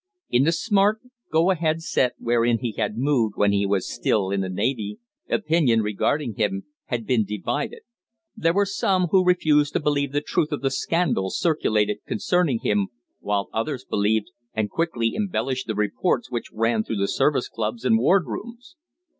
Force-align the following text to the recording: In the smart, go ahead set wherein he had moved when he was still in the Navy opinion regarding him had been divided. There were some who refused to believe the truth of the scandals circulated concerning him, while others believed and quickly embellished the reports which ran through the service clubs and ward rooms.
In 0.31 0.45
the 0.45 0.51
smart, 0.51 0.97
go 1.31 1.51
ahead 1.51 1.83
set 1.83 2.13
wherein 2.17 2.57
he 2.57 2.71
had 2.71 2.97
moved 2.97 3.35
when 3.35 3.51
he 3.51 3.67
was 3.67 3.87
still 3.87 4.31
in 4.31 4.41
the 4.41 4.49
Navy 4.49 4.97
opinion 5.29 5.81
regarding 5.83 6.33
him 6.33 6.63
had 6.85 7.05
been 7.05 7.23
divided. 7.23 7.81
There 8.35 8.55
were 8.55 8.65
some 8.65 9.09
who 9.11 9.23
refused 9.23 9.73
to 9.73 9.79
believe 9.79 10.11
the 10.11 10.19
truth 10.21 10.51
of 10.51 10.61
the 10.61 10.71
scandals 10.71 11.37
circulated 11.39 11.99
concerning 12.07 12.61
him, 12.63 12.87
while 13.19 13.47
others 13.53 13.85
believed 13.85 14.31
and 14.55 14.71
quickly 14.71 15.13
embellished 15.15 15.67
the 15.67 15.75
reports 15.75 16.31
which 16.31 16.51
ran 16.51 16.83
through 16.83 16.97
the 16.97 17.07
service 17.07 17.47
clubs 17.47 17.85
and 17.85 17.99
ward 17.99 18.25
rooms. 18.25 18.75